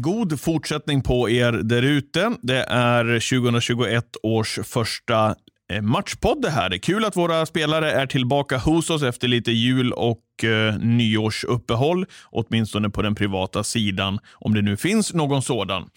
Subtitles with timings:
[0.00, 2.36] God fortsättning på er där ute.
[2.42, 5.34] Det är 2021 års första
[5.72, 6.70] eh, matchpodd det här.
[6.70, 10.78] Det är kul att våra spelare är tillbaka hos oss efter lite jul och eh,
[10.78, 15.88] nyårsuppehåll, åtminstone på den privata sidan, om det nu finns någon sådan.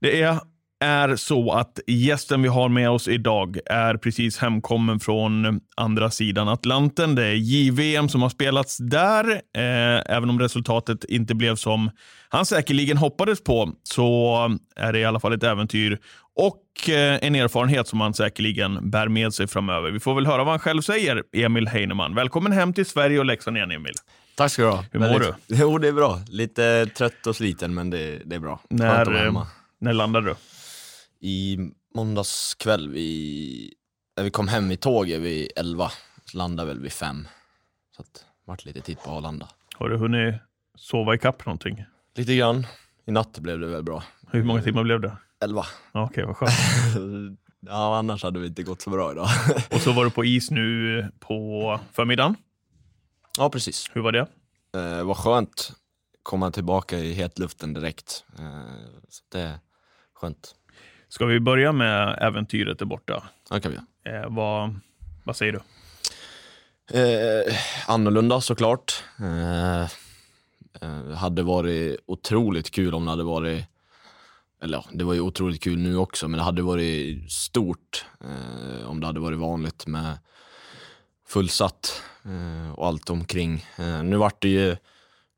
[0.00, 0.40] Det är
[0.86, 6.48] är så att gästen vi har med oss idag är precis hemkommen från andra sidan
[6.48, 7.14] Atlanten.
[7.14, 9.30] Det är JVM som har spelats där.
[9.30, 11.90] Eh, även om resultatet inte blev som
[12.28, 14.36] han säkerligen hoppades på så
[14.76, 15.98] är det i alla fall ett äventyr
[16.36, 19.90] och eh, en erfarenhet som han säkerligen bär med sig framöver.
[19.90, 22.14] Vi får väl höra vad han själv säger, Emil Heinemann.
[22.14, 23.94] Välkommen hem till Sverige och Leksand igen, Emil.
[24.34, 24.84] Tack ska du ha.
[24.92, 25.34] Hur mår du?
[25.46, 26.20] Jo, det är bra.
[26.28, 28.60] Lite trött och sliten, men det, det är bra.
[28.70, 29.42] När, eh,
[29.78, 30.34] när landade du?
[31.20, 31.58] I
[31.94, 33.74] måndags kväll, vi,
[34.16, 35.90] när vi kom hem i tåget vid 11,
[36.24, 37.28] så landade väl vid 5.
[37.96, 39.48] Så att, vart lite tid på Arlanda.
[39.74, 40.34] Har du hunnit
[40.74, 41.84] sova i kapp någonting?
[42.14, 42.66] Lite grann.
[43.06, 44.02] I natt blev det väl bra.
[44.30, 45.16] Hur många timmar blev det?
[45.44, 45.64] 11.
[45.92, 46.52] Ja, Okej, vad skönt.
[47.60, 49.28] ja, annars hade det inte gått så bra idag.
[49.70, 52.36] Och så var du på is nu på förmiddagen.
[53.38, 53.90] ja, precis.
[53.92, 54.26] Hur var det?
[54.74, 55.72] Eh, vad skönt.
[56.22, 58.24] Komma tillbaka i hetluften direkt.
[58.38, 58.44] Eh,
[59.08, 59.58] så det är
[60.14, 60.54] skönt.
[61.08, 63.22] Ska vi börja med äventyret där borta?
[63.50, 64.10] Ja, kan vi.
[64.10, 64.80] Eh, vad,
[65.24, 65.60] vad säger du?
[66.92, 67.54] Eh,
[67.86, 69.04] annorlunda såklart.
[69.20, 69.82] Eh,
[70.80, 73.64] eh, hade varit otroligt kul om det hade varit,
[74.62, 78.90] eller ja, det var ju otroligt kul nu också, men det hade varit stort eh,
[78.90, 80.18] om det hade varit vanligt med
[81.28, 83.64] fullsatt eh, och allt omkring.
[83.78, 84.76] Eh, nu vart det ju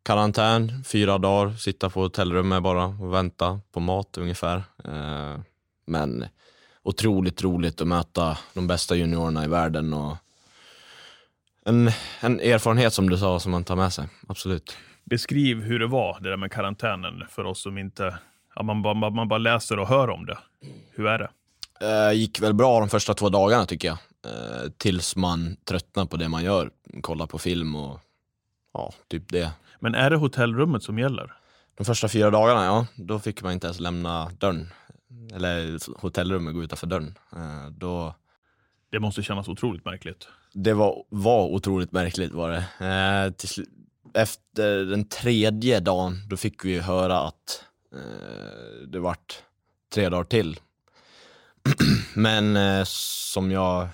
[0.03, 4.63] karantän, fyra dagar, sitta på hotellrummet bara och vänta på mat ungefär.
[5.89, 6.27] Men
[6.83, 10.17] otroligt roligt att möta de bästa juniorerna i världen och
[11.65, 11.91] en,
[12.21, 14.77] en erfarenhet som du sa som man tar med sig, absolut.
[15.05, 18.19] Beskriv hur det var, det där med karantänen, för oss som inte...
[18.55, 20.39] Ja, man, bara, man, bara läser och hör om det.
[20.91, 21.31] Hur är det?
[21.81, 23.99] Eh, gick väl bra de första två dagarna tycker jag.
[24.27, 26.71] Eh, tills man tröttnar på det man gör.
[27.01, 28.01] Kolla på film och
[28.75, 29.51] ja, typ det.
[29.81, 31.33] Men är det hotellrummet som gäller?
[31.77, 34.69] De första fyra dagarna, ja, då fick man inte ens lämna dörren.
[35.39, 37.15] Eller hotellrummet, gå utanför dörren.
[37.33, 38.15] Eh, då,
[38.91, 40.29] Det måste kännas otroligt märkligt.
[40.53, 42.87] det var, var otroligt märkligt var det.
[42.87, 43.67] Eh, till,
[44.15, 49.43] efter den tredje dagen, då fick vi höra att eh, det vart
[49.95, 50.61] tre dagar till.
[52.15, 53.89] Men eh, som jag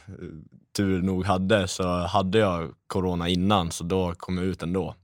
[0.76, 4.94] tur nog hade så hade jag corona innan så då kom jag ut ändå.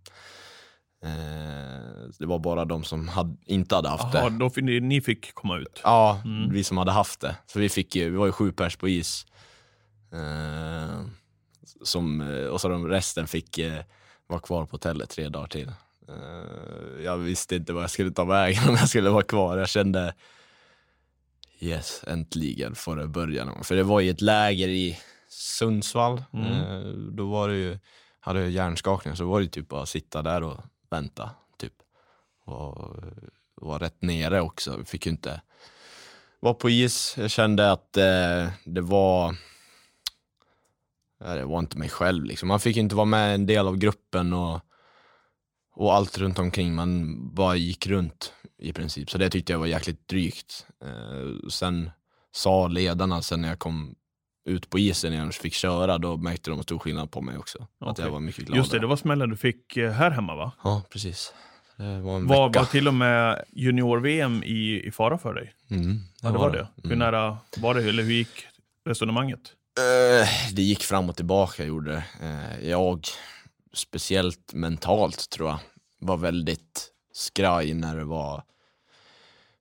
[1.03, 4.39] Eh, det var bara de som hade, inte hade haft Jaha, det.
[4.39, 5.81] då fick ni, ni fick komma ut.
[5.85, 6.53] Ja, Mm.
[6.53, 7.37] vi som hade haft det.
[7.47, 9.27] Så vi, fick vi var ju sju pers på is.
[10.13, 11.01] Eh,
[11.83, 13.83] som, eh, och så de resten fick eh,
[14.27, 15.69] vara kvar på hotellet tre dagar till.
[16.09, 19.59] Eh, jag visste inte vad jag skulle ta vägen om jag skulle vara kvar.
[19.59, 20.15] Jag kände
[21.61, 23.65] yes, äntligen får det börja någon.
[23.65, 26.23] För det var ju ett läger i Sundsvall.
[26.33, 27.17] Mm.
[27.17, 27.79] Då var det ju,
[28.21, 31.31] hade jag hjärnskakning så var det typ bara att sitta där och vänta.
[31.59, 31.75] Typ.
[32.45, 32.95] Och
[33.55, 34.77] var rätt nere också.
[34.77, 35.41] Vi fick ju inte
[36.41, 37.15] vara på is.
[37.19, 39.29] Jag kände att eh, det var
[41.25, 42.49] eh, det var inte mig själv liksom.
[42.49, 44.61] Man fick inte vara med en del av gruppen och,
[45.75, 46.75] och allt runt omkring.
[46.75, 49.11] Man bara gick runt i princip.
[49.11, 50.67] Så det tyckte jag var jäkligt drygt.
[50.85, 51.91] Eh, sen
[52.33, 53.95] sa ledarna sen när jag kom
[54.45, 57.59] ut på isen igen och fick köra, då märkte de stor skillnad på mig också.
[57.81, 58.05] Att Okej.
[58.05, 58.59] jag var mycket gladare.
[58.61, 60.53] Just det, det var smällen du fick eh, här hemma va?
[60.65, 61.35] Ja, precis.
[61.77, 62.59] Det var en Var, vecka.
[62.61, 65.55] var till och med junior-VM i, i fara för dig?
[65.71, 66.67] Mm, Ja, det var det.
[66.77, 66.99] Hur Mm.
[66.99, 67.89] nära var det?
[67.89, 68.47] Eller hur gick
[68.87, 69.41] resonemanget?
[69.79, 72.05] Eh, det gick fram och tillbaka gjorde det.
[72.27, 73.05] Eh, jag,
[73.73, 75.59] speciellt mentalt tror jag,
[75.99, 78.43] var väldigt skraj när det var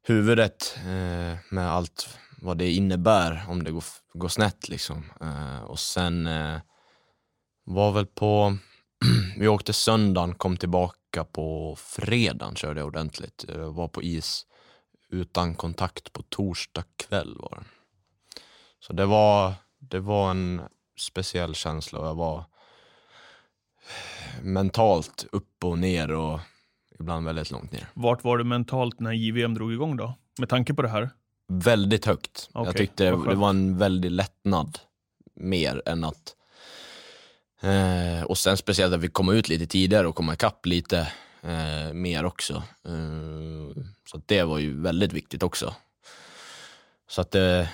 [0.07, 2.09] huvudet eh, med allt
[2.41, 3.83] vad det innebär om det går,
[4.13, 5.05] går snett liksom.
[5.21, 6.59] Eh, och sen eh,
[7.65, 8.57] var väl på,
[9.37, 13.45] vi åkte söndagen, kom tillbaka på fredagen körde jag ordentligt.
[13.47, 14.45] Jag var på is
[15.09, 17.65] utan kontakt på torsdag kväll var det.
[18.79, 20.61] Så det var, det var en
[20.99, 26.39] speciell känsla och jag var eh, mentalt upp och ner och
[26.99, 27.89] ibland väldigt långt ner.
[27.93, 30.17] Vart var du mentalt när JVM drog igång då?
[30.39, 31.09] Med tanke på det här?
[31.49, 32.49] Väldigt högt.
[32.53, 34.79] Okej, jag tyckte det, var en väldig lättnad
[35.35, 36.35] mer än att...
[37.61, 41.11] Eh, och sen speciellt att vi kom ut lite tidigare och kom ikapp lite
[41.41, 42.63] eh, mer också.
[42.85, 45.75] Eh, så det var ju väldigt viktigt också.
[47.09, 47.69] Så att det,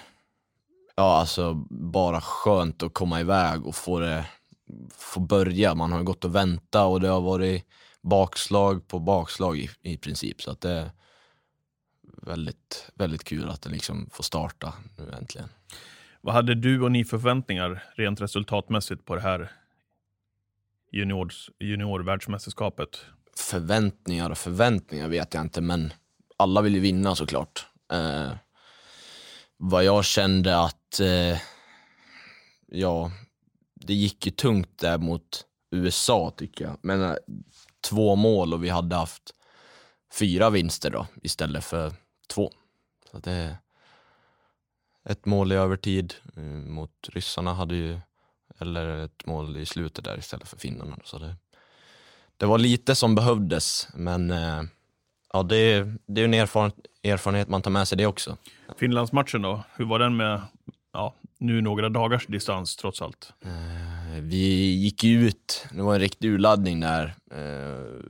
[0.95, 4.25] ja alltså bara skönt att komma iväg och få det,
[4.98, 5.75] få börja.
[5.75, 7.66] Man har ju gått och väntat och det har varit
[8.01, 10.42] bakslag på bakslag i, i princip.
[10.42, 10.92] Så att det är
[12.21, 15.50] väldigt, väldigt kul att det liksom får starta nu äntligen.
[16.21, 19.51] Vad hade du och ni för förväntningar rent resultatmässigt på det här
[20.91, 23.06] juniors, juniorvärldsmästerskapet?
[23.38, 25.94] Förväntningar och förväntningar vet jag inte, men
[26.38, 27.65] alla vill ju vinna såklart.
[27.91, 28.31] Eh,
[29.57, 31.41] vad jag kände att, eh,
[32.67, 33.12] ja,
[33.73, 36.77] det gick ju tungt där mot USA tycker jag.
[36.81, 37.15] Men eh,
[37.89, 39.33] två mål och vi hade haft
[40.13, 41.94] fyra vinster då istället för
[42.27, 42.51] två.
[43.12, 43.57] Så det
[45.10, 48.00] ett mål i övertid eh, mot ryssarna hade ju,
[48.60, 50.98] eller ett mål i slutet där istället för finnarna.
[51.04, 51.36] Så det,
[52.38, 54.63] det var lite som behövdes, men eh,
[55.33, 56.72] ja, det, är- det är en erfaren,
[57.04, 58.38] erfarenhet man tar med sig det också.
[58.77, 60.42] Finlandsmatchen då, hur var den med
[60.94, 63.33] ja, nu några dagars distans trots allt?
[63.42, 68.01] Eh, Vi gick ut, det var en riktig urladdning där eh,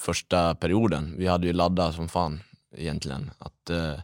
[0.00, 1.14] första perioden.
[1.18, 2.40] Vi hade ju laddat som fan
[2.76, 3.30] egentligen.
[3.38, 4.00] Att, eh,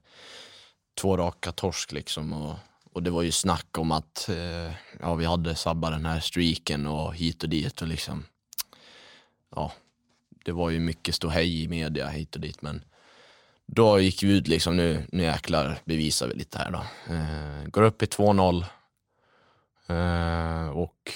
[1.01, 2.57] två raka torsk liksom och,
[2.93, 6.87] och det var ju snack om att eh, ja, vi hade sabbat den här streaken
[6.87, 8.25] och hit och dit och liksom
[9.55, 9.73] ja,
[10.45, 12.85] det var ju mycket ståhej i media hit och dit men
[13.67, 17.13] då gick vi ut liksom, nu, nu jäklar bevisar vi lite här då.
[17.15, 18.65] Eh, går upp i 2-0
[19.89, 21.13] Eh, och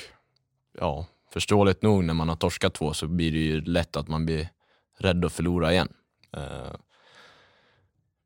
[0.79, 4.27] ja, förståeligt nog när man har torskat två så blir det ju lätt att man
[4.27, 4.49] blir
[4.99, 5.93] rädd att förlora igen.
[6.33, 6.73] Eh,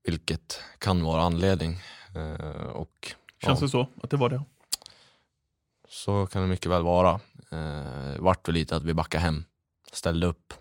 [0.07, 1.81] vilket kan vara anledning.
[2.15, 4.43] Eh, och Känns ja, det så att det var det?
[5.89, 7.21] så kan det mycket väl vara.
[7.51, 9.45] Eh, vart väl lite att vi backade hem,
[9.93, 10.55] ställde upp.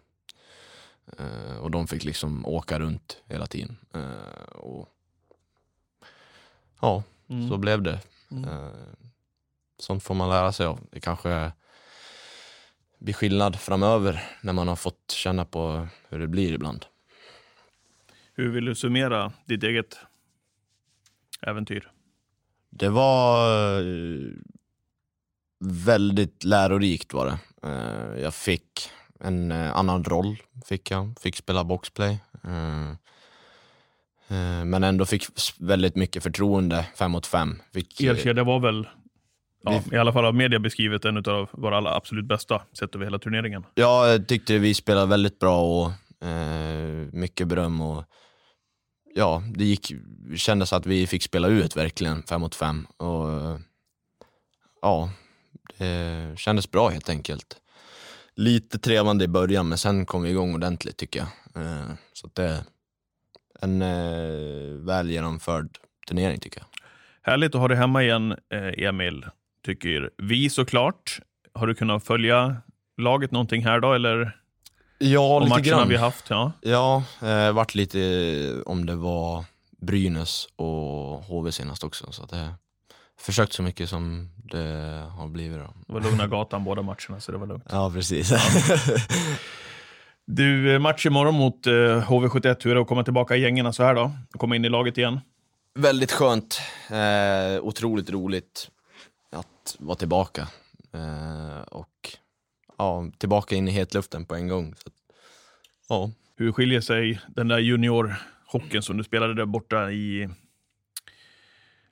[1.17, 3.77] Eh, och de fick liksom åka runt hela tiden.
[3.93, 4.89] Eh, och
[6.81, 7.49] ja, Mm.
[7.49, 7.99] så blev det.
[8.31, 8.43] Mm.
[8.49, 8.69] Eh,
[9.79, 10.79] Sånt får man lära sig av.
[10.91, 11.51] Det kanske
[12.99, 16.85] blir skillnad framöver när man har fått känna på hur det blir ibland.
[18.35, 19.97] Hur vill du summera ditt eget
[21.41, 21.91] äventyr?
[22.69, 24.29] Det var eh,
[25.65, 27.37] väldigt lärorikt var det.
[27.69, 28.89] Eh, Jag fick
[29.19, 31.13] en eh, annan roll, fick jag.
[31.21, 32.17] Fick spela boxplay.
[34.65, 35.23] Men ändå fick
[35.59, 37.61] väldigt mycket förtroende, fem mot fem.
[37.73, 38.87] Fick, Er kedja var väl,
[39.63, 42.95] ja, Vi- i alla fall av media beskrivet, en av våra alla absolut bästa sett
[42.95, 43.65] över hela turneringen.
[43.75, 45.91] Ja, jag tyckte vi spelade väldigt bra och
[47.13, 47.81] mycket beröm.
[47.81, 48.03] Och,
[49.15, 49.91] ja, det gick,
[50.35, 52.87] kändes att vi fick spela ut verkligen fem mot fem.
[52.97, 53.59] Och,
[54.81, 55.09] ja,
[55.77, 57.57] det kändes bra helt enkelt.
[58.35, 61.63] Lite trevande i början, men sen kom vi igång ordentligt tycker jag.
[61.63, 62.63] Eh, så att det är
[63.61, 65.77] en eh, väl genomförd
[66.07, 66.67] turnering tycker jag.
[67.31, 69.25] Härligt att ha dig hemma igen, eh, Emil,
[69.65, 71.19] tycker vi såklart.
[71.53, 72.57] Har du kunnat följa
[72.97, 74.37] laget någonting här då, eller
[74.97, 76.29] Ja, och matcherna vi haft?
[76.29, 76.51] Ja.
[76.61, 79.45] Ja, eh, vart lite om det var
[79.81, 82.11] Brynäs och HV senast också.
[82.11, 82.53] Så att det
[83.19, 85.59] försökt så mycket som det har blivit.
[85.59, 85.73] Då.
[85.87, 87.65] Det var lugna gatan båda matcherna, så det var lugnt.
[87.69, 88.31] Ja, precis.
[90.27, 92.57] Du, eh, match imorgon mot eh, HV71.
[92.63, 94.11] Hur är det att komma tillbaka i gängerna så här då?
[94.31, 95.19] Komma in i laget igen?
[95.75, 96.59] Väldigt skönt.
[96.89, 98.69] Eh, otroligt roligt
[99.31, 100.47] att vara tillbaka.
[100.93, 102.17] Eh, och
[102.77, 104.75] ja, tillbaka in i hetluften på en gång.
[104.75, 104.93] Så att,
[105.89, 106.11] ja.
[106.37, 110.29] Hur skiljer sig den där juniorhockeyn som du spelade där borta i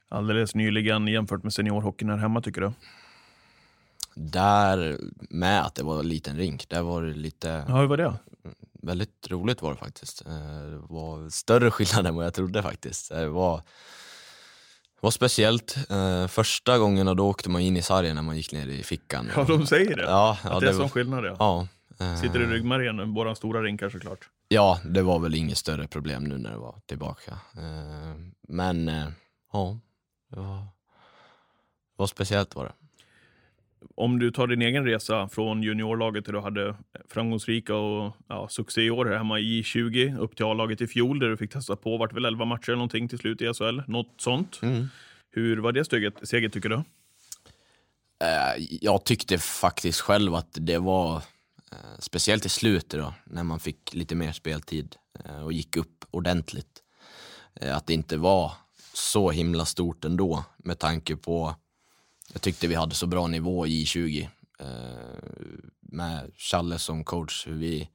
[0.10, 2.72] alldeles nyligen jämfört med seniorhockeyn här hemma tycker du?
[4.16, 4.98] Där
[5.30, 8.14] med att det var en liten rink, där var det lite Ja, hur var det?
[8.82, 10.26] väldigt roligt var det faktiskt.
[10.26, 10.32] Eh,
[10.72, 13.10] Det var större skillnad än vad jag trodde faktiskt.
[13.10, 13.62] Det var,
[15.04, 15.78] var speciellt.
[15.90, 19.32] Eh, Första gången då åkte man in i sargen när man gick ner i fickan.
[19.36, 20.04] Ja, de säger det.
[20.04, 21.36] Ja, att ja, det är det, sån skillnad ja.
[21.40, 21.68] ja,
[22.06, 24.30] eh, Sitter i ryggmärgen, våra stora rinkar såklart.
[24.48, 27.32] Ja, det var väl inget större problem nu när det var tillbaka.
[27.58, 28.16] Eh,
[28.48, 29.06] Men eh,
[29.54, 29.78] ja,
[30.30, 30.66] det var, det
[31.96, 32.74] var speciellt var det.
[33.96, 36.76] Om du tar din egen resa från juniorlaget där du hade
[37.10, 41.20] framgångsrika och ja, succé i år här hemma i 20 upp till A-laget i fjol
[41.20, 43.80] där du fick testa på, vart väl 11 matcher eller någonting till slut i SHL,
[43.88, 44.60] något sånt.
[44.62, 44.88] Mm.
[45.32, 46.76] Hur var det steget, steget tycker du?
[46.76, 51.16] Eh, Jag tyckte faktiskt själv att det var,
[51.72, 56.06] eh, speciellt i slutet då, när man fick lite mer speltid eh, och gick upp
[56.12, 56.80] ordentligt.
[57.62, 58.52] Att det inte var
[58.94, 61.56] så himla stort ändå med tanke på,
[62.34, 64.68] jag tyckte vi hade så bra nivå i 20 eh,
[65.80, 67.90] med Challe som coach, hur vi,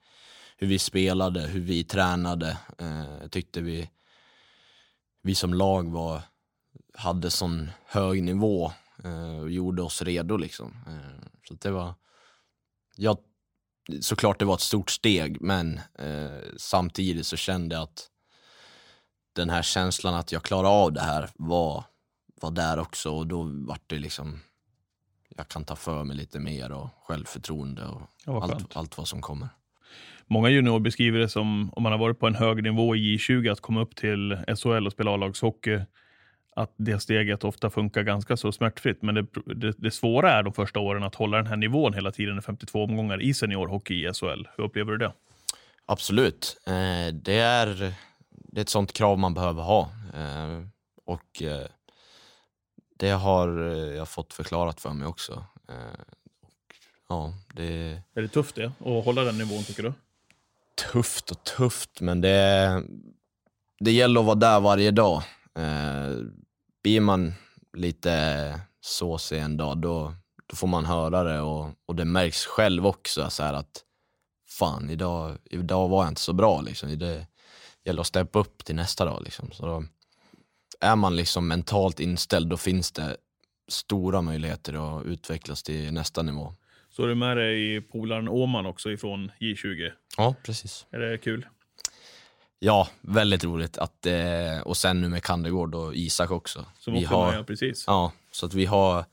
[0.57, 2.59] hur vi spelade, hur vi tränade.
[2.79, 3.91] Eh, jag tyckte vi,
[5.23, 6.23] vi som lag var,
[6.95, 8.73] hade sån hög nivå
[9.05, 10.77] eh, och gjorde oss redo liksom.
[10.87, 11.95] Eh, så det var,
[12.97, 13.19] jag,
[14.01, 18.11] såklart det var ett stort steg men eh, samtidigt så kände jag att
[19.33, 21.85] den här känslan att jag klarar av det här var,
[22.43, 24.41] var där också och då vart det liksom
[25.37, 29.21] jag kan ta för mig lite mer och självförtroende och Ja, allt, allt vad som
[29.21, 29.49] kommer.
[30.27, 33.53] Många juniorer beskriver det som, om man har varit på en hög nivå i J20,
[33.53, 35.81] att komma upp till SHL och spela A-lagshockey,
[36.57, 39.03] att det steget ofta funkar ganska så smärtfritt.
[39.03, 42.11] Men det, det, det svåra är de första åren att hålla den här nivån hela
[42.13, 44.49] tiden i 52 omgångar i seniorhockey i SHL.
[44.57, 45.13] Hur upplever du det?
[45.87, 46.61] Absolut.
[46.67, 47.95] Eh, det, är,
[48.31, 49.91] det är ett sånt krav man behöver ha.
[50.15, 50.63] Eh,
[51.05, 51.67] och eh,
[52.99, 55.45] det har eh, jag fått förklarat för mig också.
[55.69, 56.01] Eh,
[56.43, 56.75] och,
[57.09, 59.93] ja, det är Är det tufft det, att hålla den nivån tycker du?
[60.93, 62.83] tufft och tufft, men det,
[63.81, 65.23] det gäller att vara där varje dag.
[65.59, 66.17] Eh,
[66.83, 67.35] blir man
[67.73, 70.15] lite såsig en dag, då,
[70.47, 73.85] då får man höra det och, och det märks själv också så att
[74.49, 76.61] fan, idag, idag var jag inte så bra.
[76.61, 76.99] Liksom.
[76.99, 77.27] Det
[77.85, 79.23] gäller att steppa upp till nästa dag.
[79.23, 79.51] Liksom.
[79.53, 79.85] Så då,
[80.81, 83.17] är man liksom mentalt inställd, då finns det
[83.69, 86.55] stora möjligheter att utvecklas till nästa nivå.
[86.91, 89.91] Så är du med dig i polaren Åman också ifrån J20.
[90.17, 90.87] Ja, precis.
[90.91, 91.47] Är det kul?
[92.59, 93.79] Ja, väldigt roligt.
[93.79, 96.65] Att, eh, och sen nu med Kandegård och Isak också.
[96.79, 97.85] Som vi också har, med, ja, precis.
[97.87, 99.05] ja, så att vi har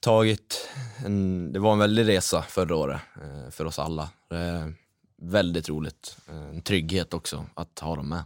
[0.00, 0.68] tagit
[1.04, 4.10] en, det var en väldig resa förra året eh, för oss alla.
[4.28, 4.74] Det är
[5.22, 6.16] väldigt roligt.
[6.28, 8.22] Eh, En trygghet också att ha dem med.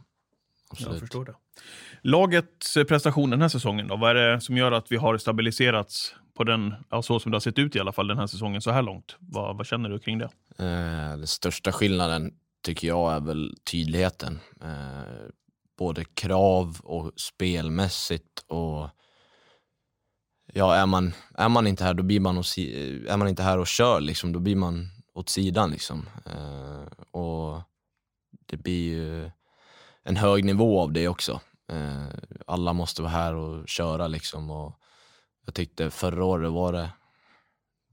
[0.81, 1.01] Jag Absolut.
[1.01, 1.35] förstår det.
[2.03, 3.97] Lagets eh, prestation den här säsongen då?
[3.97, 7.35] Vad är det som gör att vi har stabiliserats på den, ja, så som det
[7.37, 9.17] har sett ut i alla fall den här säsongen så här långt?
[9.21, 10.29] Vad, vad känner du kring det?
[10.59, 14.41] Eh, den största skillnaden tycker jag är väl tydligheten.
[14.63, 15.29] Eh,
[15.79, 18.89] både krav och spelmässigt och
[20.53, 23.43] ja, är man, är man inte här då blir man, åt, si- är man inte
[23.43, 26.09] här och kör liksom, då blir man åt sidan liksom.
[26.27, 27.63] Eh, och
[28.47, 29.31] det blir ju
[30.05, 31.41] en hög nivå av det också.
[31.73, 32.05] Eh,
[32.47, 34.73] alla måste vara här och köra liksom och
[35.45, 36.91] jag tyckte förra året var det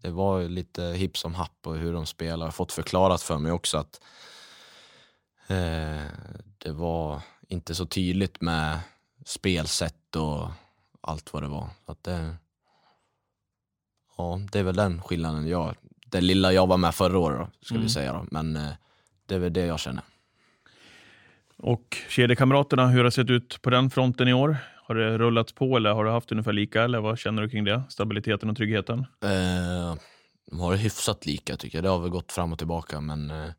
[0.01, 2.38] det var lite hipp som happ och hur de spelar.
[2.38, 4.01] Jag har fått förklarat för mig också att
[5.48, 6.06] eh,
[6.58, 8.80] det var inte så tydligt med
[9.25, 10.50] spelsätt och
[11.01, 11.70] allt vad det var.
[11.86, 12.36] Så att det,
[14.18, 15.75] ja, det är väl den skillnaden jag,
[16.06, 17.84] det lilla jag var med förra året då, ska Mm.
[17.84, 18.25] vi säga då.
[18.32, 18.72] Men eh,
[19.25, 20.03] det är väl det jag känner.
[21.62, 24.58] Och kedjekamraterna, hur har det sett ut på den fronten i år?
[24.88, 26.84] Har det rullats på eller har du haft ungefär lika?
[26.84, 27.84] Eller vad känner du kring det?
[27.89, 29.00] Stabiliteten och tryggheten?
[29.00, 29.96] Eh,
[30.51, 31.84] de har hyfsat lika tycker jag.
[31.84, 33.51] Det har väl gått fram och tillbaka men eh,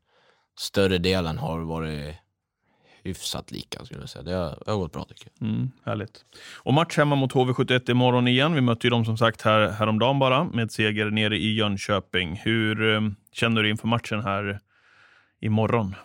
[0.57, 2.15] större delen har varit
[3.03, 4.23] hyfsat lika skulle jag säga.
[4.23, 5.49] Det har, det har gått bra tycker jag.
[5.49, 6.25] Mm, härligt.
[6.55, 8.53] Och match hemma mot HV71 imorgon igen.
[8.53, 12.35] Vi mötte ju dem som sagt här häromdagen bara med seger nere i Jönköping.
[12.43, 14.59] Hur eh, känner du inför matchen här
[15.41, 15.95] imorgon?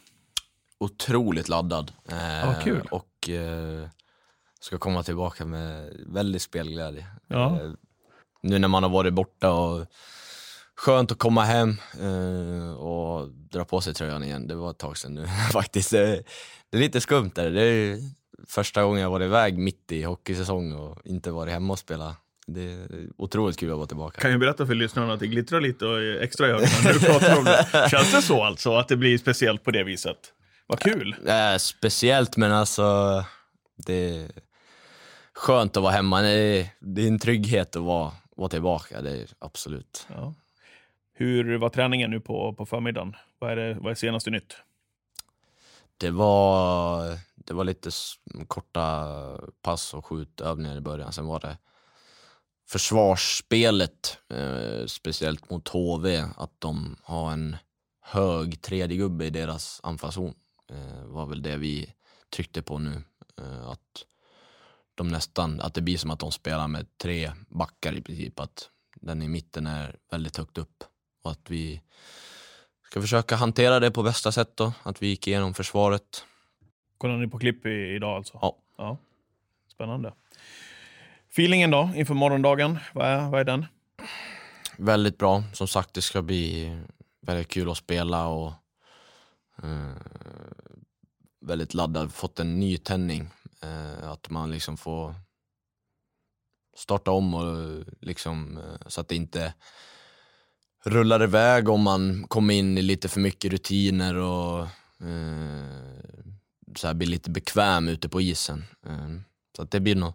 [0.81, 1.93] Otroligt laddad.
[2.09, 2.89] Eh, kul.
[2.91, 3.89] Och eh,
[4.61, 7.07] ska komma tillbaka med väldig spelglädje.
[7.27, 7.61] Ja.
[7.61, 7.71] Eh,
[8.43, 9.87] nu när man har varit borta och
[10.75, 14.47] skönt att komma hem eh, och dra på sig tröjan igen.
[14.47, 15.91] Det var ett tag sedan nu faktiskt.
[15.91, 16.25] Det,
[16.71, 17.51] är lite skumt där.
[17.51, 17.99] Det är
[18.47, 22.17] första gången jag varit iväg mitt i hockeysäsong och inte varit hemma och spela.
[22.47, 24.21] Det är otroligt kul att vara tillbaka.
[24.21, 26.93] Kan ju berätta för lyssnarna att det glittrar lite och är extra i ögonen när
[26.93, 27.67] du pratar om det.
[27.91, 30.33] Känns det så alltså, att det blir speciellt på det viset?
[30.71, 31.17] Vad kul!
[31.27, 33.25] Eh, speciellt men alltså
[33.77, 34.31] det är
[35.33, 36.21] skönt att vara hemma.
[36.21, 40.07] Det är, det är en trygghet att vara, vara tillbaka, det är absolut.
[40.15, 40.35] Ja.
[41.13, 43.17] Hur var träningen nu på, på förmiddagen?
[43.39, 44.57] Vad är, det, vad är senaste nytt?
[45.97, 47.91] Det var, det var lite
[48.47, 49.07] korta
[49.63, 51.13] pass och skjutövningar i början.
[51.13, 51.57] Sen var det
[52.69, 57.57] försvarsspelet, eh, speciellt mot HV, att de har en
[58.01, 60.35] hög tredje gubbe i deras anfallszon.
[60.71, 61.95] Eh, var väl det vi
[62.31, 63.03] tryckte på nu.
[63.39, 64.05] Eh, att
[64.95, 68.41] de nästan, att det blir som att de spelar med tre backar i princip.
[68.41, 70.85] Att den i mitten är väldigt högt upp.
[71.25, 71.83] Och att vi
[72.85, 74.73] ska försöka hantera det på bästa sätt då.
[74.83, 76.25] Att vi gick igenom försvaret.
[76.99, 78.39] Kollar ni på klipp i, idag alltså?
[78.43, 78.57] Ja.
[78.77, 78.97] ja.
[79.69, 80.13] Spännande.
[81.31, 82.79] Feelingen då inför morgondagen?
[82.93, 83.67] Vad är, vad är den?
[84.79, 85.43] Väldigt bra.
[85.53, 86.77] Som sagt, det ska bli
[87.21, 88.53] väldigt kul att spela och
[91.41, 92.13] väldigt laddad.
[92.13, 93.31] Fått en ny tändning
[93.63, 95.15] Eh, att man liksom får
[96.77, 99.55] starta om och liksom eh, så att det inte
[100.85, 104.61] rullar iväg om man kommer in i lite för mycket rutiner och
[105.07, 105.67] eh,
[106.77, 108.65] så här blir lite bekväm ute på isen.
[108.87, 109.09] Eh,
[109.57, 110.13] så att det blir nog,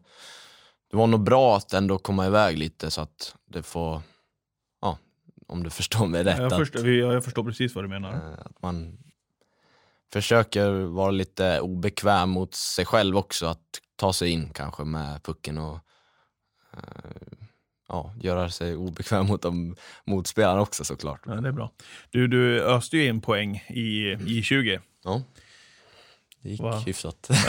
[0.91, 4.01] det var nog bra att ändå komma iväg lite så att det får,
[4.81, 4.97] ja,
[5.47, 6.37] om du förstår mig rätt.
[6.37, 8.13] Jag att, förstår, jag förstår precis vad du menar.
[8.13, 8.97] eh, att man
[10.13, 13.59] försöker vara lite obekväm mot sig själv också, att
[13.95, 15.79] ta sig in kanske med pucken och
[16.73, 16.79] eh,
[17.87, 21.21] ja, göra sig obekväm mot de motspelarna också såklart.
[21.25, 21.71] Ja, det är bra.
[22.11, 24.79] Du, du öste ju in poäng i J20.
[25.03, 25.21] Ja.
[26.41, 26.79] Det gick Va?
[26.79, 27.29] hyfsat.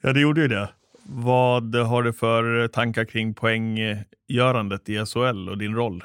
[0.00, 0.68] Ja, det gjorde ju det.
[1.02, 6.04] Vad har du för tankar kring poänggörandet i SHL och din roll?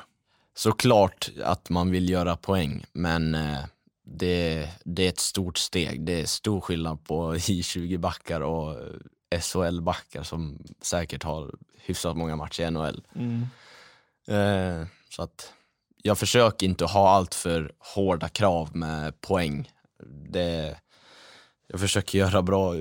[0.55, 3.57] Såklart att man vill göra poäng, men eh,
[4.03, 6.05] det, det är ett stort steg.
[6.05, 8.77] Det är stor skillnad på J20-backar och
[9.41, 13.03] SHL-backar som säkert har hyfsat många matcher i NHL.
[14.27, 15.53] Eh, så att
[16.01, 19.72] jag försöker inte ha allt för hårda krav med poäng.
[20.29, 20.77] Det,
[21.67, 22.74] jag försöker göra bra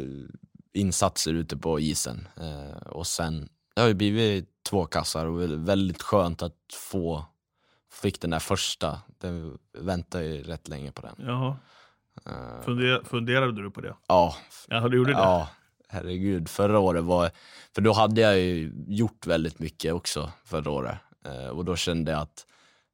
[0.73, 2.29] insatser ute på isen.
[2.41, 7.25] Eh, och sen, det har ju blivit två kassar och väldigt skönt att få,
[7.93, 9.01] fick den där första.
[9.19, 11.15] Den väntade ju rätt länge på den.
[11.19, 11.57] Jaha.
[12.27, 13.95] Eh, Funder, funderade du på det?
[14.07, 14.37] ja,
[14.69, 15.19] Ja, du gjorde det?
[15.19, 15.49] Ja,
[15.89, 16.49] herregud.
[16.49, 17.31] Förra året var...
[17.75, 20.99] För då hade jag ju gjort väldigt mycket också förra året.
[21.25, 22.47] Eh, och då kände jag att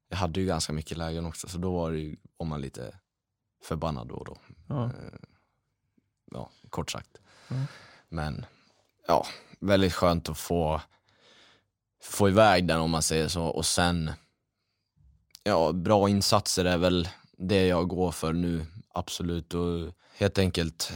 [0.08, 2.94] jag hade ju ganska mycket lägen också, så då var, det ju, var man lite
[3.64, 4.36] förbannad då och då.
[4.68, 4.90] Ja.
[6.30, 7.20] Ja, kort sagt.
[7.50, 7.62] Mm.
[8.08, 8.46] Men
[9.06, 9.26] ja,
[9.60, 10.80] väldigt skönt att få,
[12.02, 13.44] få iväg den om man säger så.
[13.44, 14.12] Och sen,
[15.48, 19.54] ja, bra insatser är väl det jag går för nu, absolut.
[19.54, 20.92] Och helt enkelt,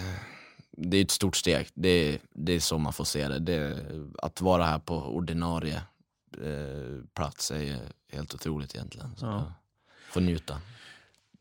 [0.70, 1.68] det är ett stort steg.
[1.74, 3.38] Det, det är så man får se det.
[3.38, 3.86] det
[4.18, 5.82] att vara här på ordinarie
[6.44, 7.78] eh, plats är
[8.12, 9.16] helt otroligt egentligen.
[9.16, 9.52] Så Ja.
[10.12, 10.60] får njuta.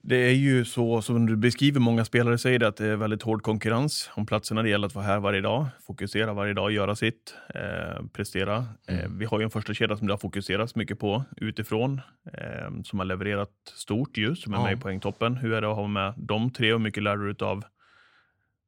[0.03, 3.21] Det är ju så som du beskriver, många spelare säger det, att det är väldigt
[3.21, 4.63] hård konkurrens om platserna.
[4.63, 8.65] Det gäller att vara här varje dag, fokusera varje dag, göra sitt, eh, prestera.
[8.87, 12.01] Eh, vi har ju en första kedja som det har fokuserats mycket på utifrån,
[12.33, 14.63] eh, som har levererat stort ju, som är Ja.
[14.63, 15.35] med i poängtoppen.
[15.37, 17.63] Hur är det att ha med de tre och hur mycket lär du av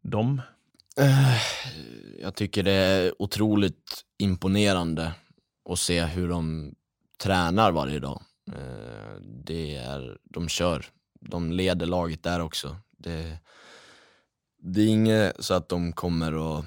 [0.03, 0.41] dem?
[0.99, 1.37] Eh,
[2.21, 5.11] Jag tycker det är otroligt imponerande
[5.69, 6.73] att se hur de
[7.23, 8.21] tränar varje dag.
[8.51, 10.85] Eh, Det är, de kör,
[11.29, 12.77] de leder laget där också.
[12.97, 13.38] Det,
[14.57, 16.65] det är inget så att de kommer och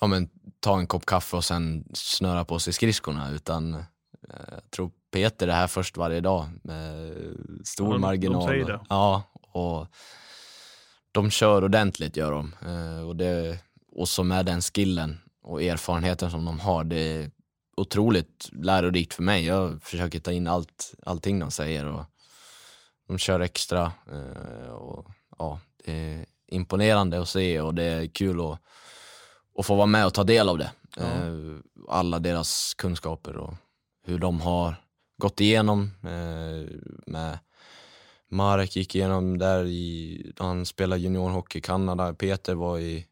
[0.00, 0.28] ja, men,
[0.60, 3.80] ta en kopp kaffe och sen snöra på sig skridskorna utan eh,
[4.50, 7.14] jag tror Peter är här först varje dag med
[7.64, 8.48] stor Ja, de- de marginal.
[8.48, 8.80] säger det.
[8.88, 9.86] Ja, och
[11.12, 12.54] de kör ordentligt gör de.
[12.66, 13.58] Eh, och, det,
[13.92, 17.30] och så med den skillen och erfarenheten som de har, det är
[17.76, 19.44] otroligt lärorikt för mig.
[19.46, 22.04] Jag försöker ta in allt, allting de säger och
[23.06, 23.92] de kör extra.
[24.12, 25.06] eh, Och,
[25.38, 28.58] ja, det är imponerande att se och det är kul att,
[29.58, 30.70] att få vara med och ta del av det.
[30.96, 31.02] Ja.
[31.02, 31.56] Eh,
[31.88, 33.54] Alla deras kunskaper och
[34.04, 34.74] hur de har
[35.16, 37.38] gått igenom eh, med
[38.28, 42.14] Marek gick igenom där i, han spelade juniorhockey i Kanada.
[42.14, 43.06] Peter var i,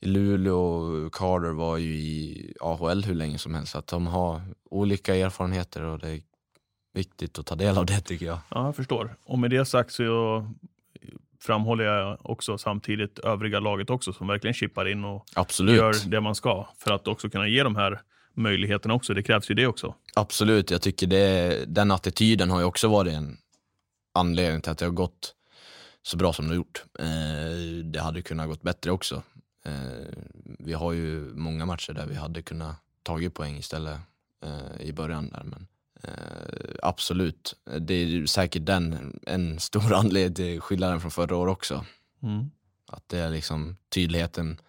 [0.00, 3.74] i Luleå och Carter var ju i AHL hur länge som helst.
[3.74, 6.20] Att de har olika erfarenheter och det är
[6.96, 8.38] viktigt att ta del av det tycker jag.
[8.48, 9.16] Ja, jag förstår.
[9.24, 10.46] Och med det sagt så
[11.40, 15.76] framhåller jag också samtidigt övriga laget också som verkligen chippar in och Absolut.
[15.76, 18.00] gör det man ska för att också kunna ge de här
[18.34, 19.14] möjligheterna också.
[19.14, 19.94] Det krävs ju det också.
[20.14, 23.36] Absolut, jag tycker det, den attityden har ju också varit en
[24.12, 25.34] anledning till att det har gått
[26.02, 26.84] så bra som det har gjort.
[26.98, 29.22] Eh, det hade kunnat gått bättre också.
[29.64, 29.72] Eh,
[30.58, 34.00] vi har ju många matcher där vi hade kunnat tagit poäng istället
[34.44, 35.42] eh, i början där.
[35.44, 35.66] Men,
[36.82, 41.84] absolut, det är säkert den en stor anledning till skillnaden från förra året också.
[42.22, 42.50] Mm.
[42.86, 44.60] Att det är liksom tydligheten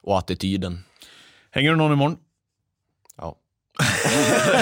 [0.00, 0.78] och attityden.
[1.50, 2.16] Hänger du någon imorgon?
[3.16, 3.36] Ja.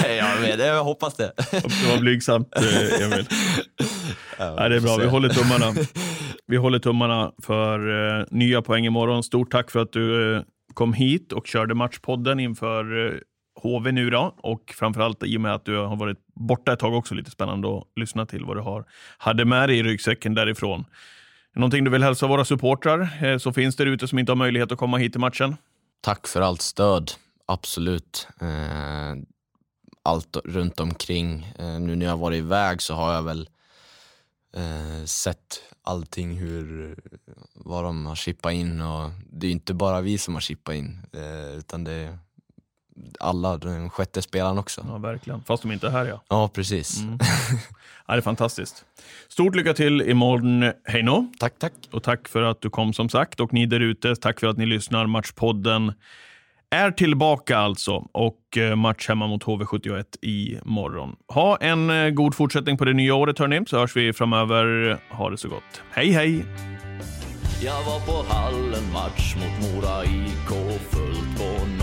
[0.07, 1.33] jag, det, jag hoppas det.
[1.51, 3.27] Det var blygsamt, eh, Emil.
[4.39, 4.97] Nej, det är bra.
[4.97, 5.73] Vi håller tummarna.
[6.47, 7.79] Vi håller tummarna för
[8.19, 9.23] eh, nya poäng imorgon.
[9.23, 10.43] Stort tack för att du eh,
[10.73, 13.13] kom hit och körde Matchpodden inför eh,
[13.63, 14.35] HV nu då.
[14.37, 17.15] Och framförallt i och med att du har varit borta ett tag också.
[17.15, 18.85] Lite spännande att lyssna till vad du har,
[19.17, 20.85] hade med dig i ryggsäcken därifrån.
[21.55, 24.71] Någonting du vill hälsa våra supportrar eh, så finns det ute som inte har möjlighet
[24.71, 25.55] att komma hit till matchen.
[26.01, 27.11] Tack för allt stöd,
[27.45, 28.27] absolut.
[28.41, 29.15] Eh,
[30.03, 31.53] allt runt omkring.
[31.59, 33.49] Eh, nu när jag har varit iväg så har jag väl
[35.05, 36.95] sett allting, hur,
[37.53, 40.99] vad de har chippat in och det är inte bara vi som har chippat in
[41.57, 42.17] utan det är
[43.19, 44.85] alla, den sjätte spelaren också.
[44.87, 45.43] Ja, verkligen.
[45.43, 46.21] Fast de inte är här ja.
[46.29, 47.01] Ja, precis.
[47.01, 47.19] Mm.
[48.07, 48.85] Ja, det är fantastiskt.
[49.27, 51.31] Stort lycka till imorgon, Heino.
[51.39, 51.73] Tack, tack.
[51.91, 53.39] Och tack för att du kom som sagt.
[53.39, 55.07] Och ni där ute, tack för att ni lyssnar.
[55.07, 55.93] Matchpodden
[56.69, 61.15] är tillbaka alltså och eh, match hemma mot HV71 imorgon.
[61.27, 64.97] Ha en eh, god fortsättning på det nya året hörni, så hörs vi framöver.
[65.09, 65.81] Ha det så gott.
[65.91, 66.45] Hej hej!
[67.63, 71.82] Jag var på hallen match mot Mora IK fullt på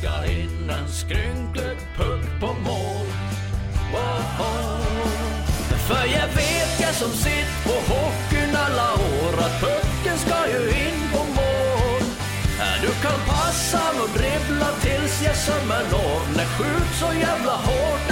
[0.00, 3.06] Skicka in en skrynklig puck på mål.
[3.92, 4.80] Woho.
[5.88, 11.00] För jag vet, jag som sitt på hockeyn alla år, att pucken ska ju in
[11.12, 12.02] på mål.
[12.82, 16.36] Du kan passa och dribbla tills jag sömmer når.
[16.36, 18.10] när skjut så jävla hårt